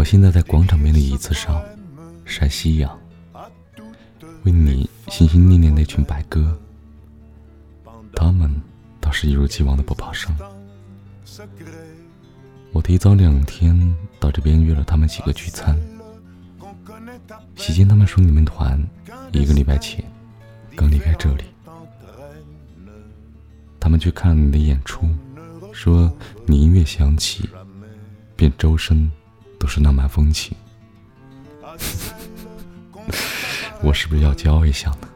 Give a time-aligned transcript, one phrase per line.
[0.00, 1.62] 我现在在广场边的椅子上
[2.24, 2.98] 晒夕阳，
[4.44, 6.58] 为你心心念念那群白鸽，
[8.14, 8.50] 他们
[8.98, 10.34] 倒是一如既往的不怕生。
[12.72, 15.78] 我提早两天到这边约了他们几个聚餐，
[17.56, 18.82] 席间他们说你们团
[19.32, 20.02] 一个礼拜前
[20.74, 21.44] 刚离开这里，
[23.78, 25.06] 他们去看了你的演出，
[25.74, 26.10] 说
[26.46, 27.46] 你音乐响起，
[28.34, 29.12] 便周身
[29.60, 30.56] 都是浪漫风情。
[33.82, 35.08] 我是不是要骄傲一下呢？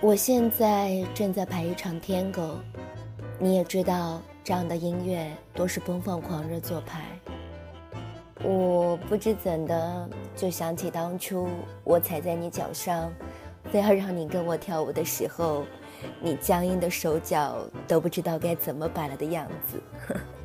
[0.00, 2.58] 我现在正在排一场天狗，
[3.38, 7.11] 你也知道，这样的音乐都是奔放狂热做派。
[8.44, 11.48] 我不知怎的就想起当初
[11.84, 13.12] 我踩在你脚上，
[13.70, 15.64] 非要让你跟我跳舞的时候，
[16.20, 19.80] 你僵硬的手脚都不知道该怎么摆了的样子。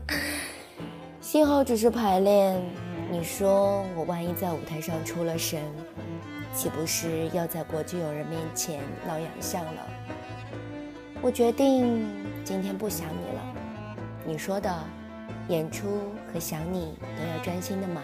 [1.19, 2.61] 幸好只是排练。
[3.09, 5.61] 你说我万一在舞台上出了神，
[6.53, 9.87] 岂不是要在国际友人面前闹洋相了？
[11.21, 12.05] 我决定
[12.43, 13.55] 今天不想你了。
[14.25, 14.69] 你说的，
[15.49, 18.01] 演出和想你都要专心的嘛。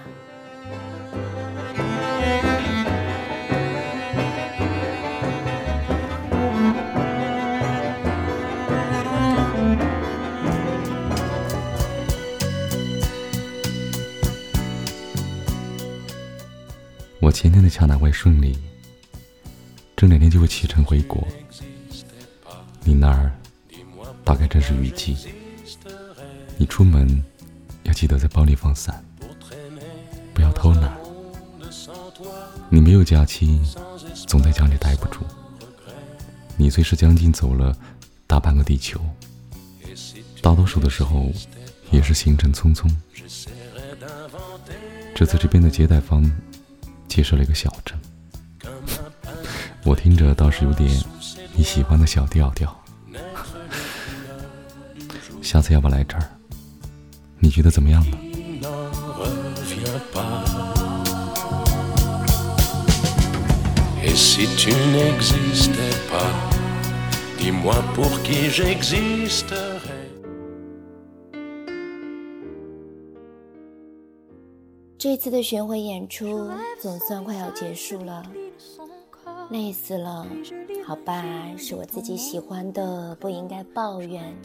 [17.20, 18.58] 我前天的洽谈会顺利，
[19.98, 21.26] 这两天就会启程回国。
[22.86, 23.32] 你那儿
[24.24, 25.16] 大概正是雨季，
[26.58, 27.24] 你出门
[27.84, 29.04] 要记得在包里放伞，
[30.34, 30.98] 不要偷懒。
[32.70, 33.62] 你没有假期，
[34.28, 35.22] 总在家里待不住。
[36.58, 37.76] 你虽是将近走了
[38.28, 39.00] 大半个地球，
[40.42, 41.32] 大多数的时候
[41.92, 42.90] 也是行程匆匆。
[45.14, 46.30] 这次这边的接待方。
[47.06, 47.96] 介绍了一个小镇，
[49.84, 50.90] 我听着倒是有点
[51.54, 52.84] 你喜欢的小调调。
[55.40, 56.33] 下次要不来这儿？
[57.44, 58.18] 你觉得怎么样呢？
[74.98, 76.50] 这次的巡回演出
[76.80, 78.24] 总算快要结束了，
[79.54, 80.26] 累死了。
[80.84, 81.24] 好吧，
[81.56, 84.36] 是我自己喜欢的，不应该抱怨。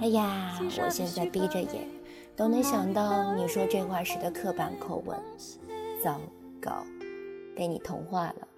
[0.00, 1.88] 哎呀，我现在闭着眼
[2.34, 5.16] 都能想到你说这话时的刻板口吻。
[6.02, 6.20] 糟
[6.60, 6.84] 糕，
[7.54, 8.48] 被你同化了。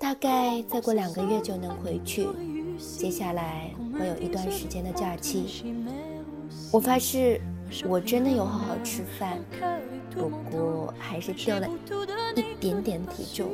[0.00, 2.26] 大概再过两个月就能回去，
[2.76, 5.64] 接下来会有一段时间的假期。
[6.72, 7.40] 我发誓。
[7.88, 9.38] 我真的有好好吃饭，
[10.10, 11.68] 不过还是掉了
[12.34, 13.46] 一点点体重。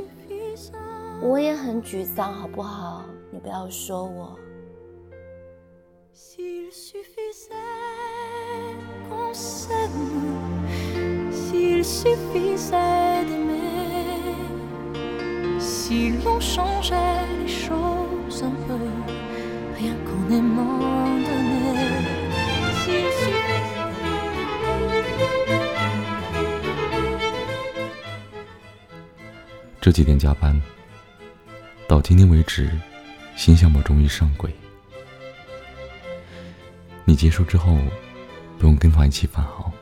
[1.23, 3.05] 我也很沮丧，好不好？
[3.31, 4.39] 你不要说我。
[29.81, 30.61] 这几天加班，
[31.97, 32.79] 到今天为止，
[33.37, 34.55] 新项目终于上轨。
[37.07, 37.75] 你结束之后，
[38.59, 39.73] 不用跟团一起返航。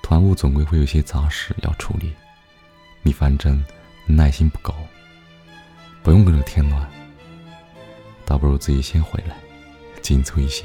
[0.00, 2.14] 团务总归会有些杂事要处理，
[3.02, 3.62] 你反正
[4.06, 4.74] 耐心不够，
[6.02, 6.90] 不用跟着添乱，
[8.24, 9.36] 倒不如自己先回来，
[10.00, 10.64] 紧凑一些，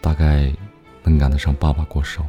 [0.00, 0.52] 大概
[1.04, 2.26] 能赶得上爸爸过寿。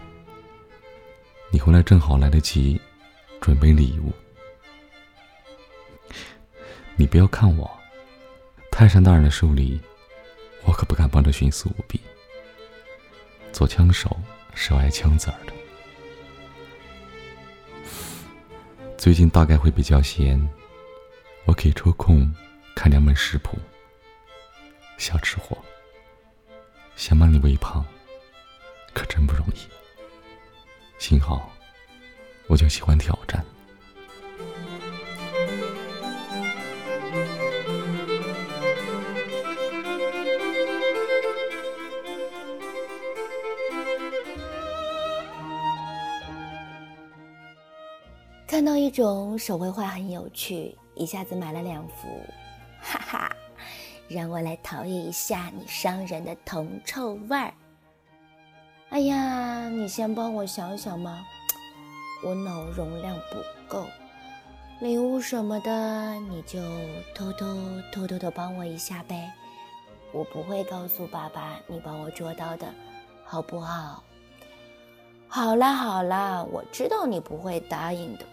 [1.50, 2.80] 你回来正好来得及。
[3.40, 4.14] 准备礼物，
[6.96, 7.70] 你不要看我，
[8.72, 9.82] 泰山大人的寿礼，
[10.64, 12.00] 我可不敢帮着徇私舞弊。
[13.52, 14.16] 做枪手
[14.54, 15.54] 是爱枪子儿的，
[18.98, 20.40] 最近大概会比较闲，
[21.46, 22.34] 我可以抽空
[22.76, 23.58] 看两本食谱。
[24.98, 25.58] 小吃货，
[26.96, 27.84] 想把你喂胖，
[28.94, 29.68] 可真不容易。
[31.00, 31.52] 幸好。
[32.48, 33.46] 我就喜欢挑战。
[48.52, 52.10] 看到一种手绘画很有趣，一下子买了两幅，
[52.82, 53.32] 哈哈，
[54.10, 57.54] 让我来陶冶一下你商人的铜臭味儿。
[58.90, 61.26] 哎呀，你先帮我想想嘛，
[62.26, 63.86] 我脑容量不够。
[64.82, 66.60] 礼物什么的，你就
[67.16, 67.56] 偷偷
[67.90, 69.32] 偷偷的帮我一下呗，
[70.12, 72.68] 我不会告诉爸爸你帮我捉到的，
[73.24, 74.04] 好不好？
[75.30, 78.26] 好啦好啦，我知道你不会答应的。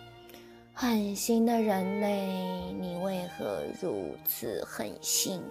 [0.80, 5.42] 狠心的人类，你为何如此狠心？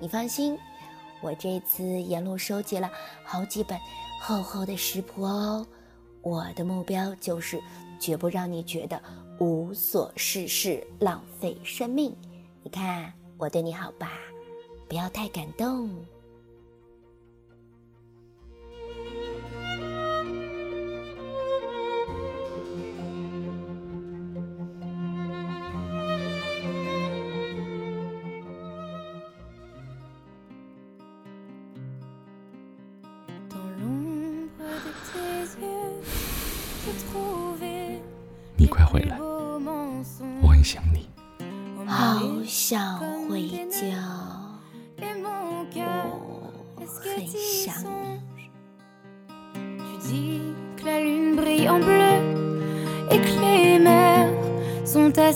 [0.00, 0.58] 你放心，
[1.20, 2.90] 我这次沿路收集了
[3.22, 3.78] 好几本
[4.20, 5.64] 厚厚的食谱哦。
[6.22, 7.56] 我的目标就是
[8.00, 9.00] 绝不让你觉得
[9.38, 12.12] 无所事事、浪费生命。
[12.64, 14.10] 你看我对你好吧？
[14.88, 15.88] 不要太感动。
[38.56, 41.08] 你快回来，我很想你。
[41.86, 42.98] 好想
[43.28, 43.86] 回家，
[46.76, 48.12] 我很想你。
[55.12, 55.32] pas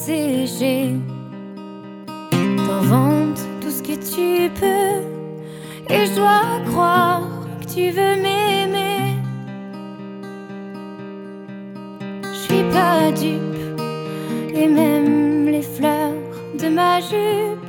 [14.55, 16.13] et même les fleurs
[16.59, 17.67] de ma jupe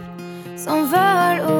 [0.55, 1.43] s'envolent.
[1.49, 1.53] Oh,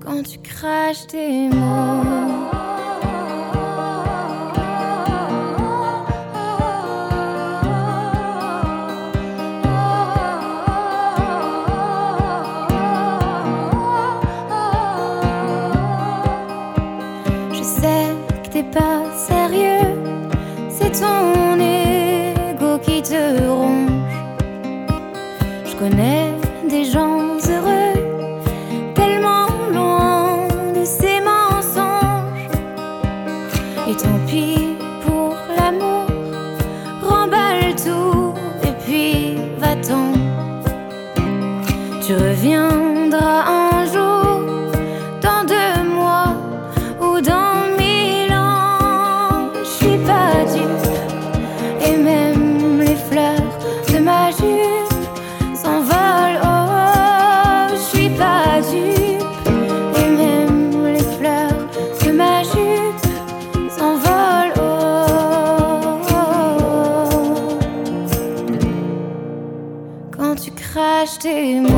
[0.00, 2.61] quand tu craches tes mots.
[25.82, 26.30] connais
[26.68, 27.18] des gens
[27.50, 27.94] heureux,
[28.94, 30.46] tellement loin
[30.76, 32.46] de ces mensonges.
[33.88, 36.06] Et tant pis pour l'amour,
[37.02, 38.32] remballe tout
[38.62, 40.12] et puis va-t'en.
[42.06, 42.71] Tu reviens.
[71.22, 71.71] trusted.